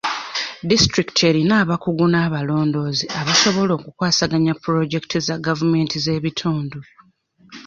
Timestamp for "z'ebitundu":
6.05-6.79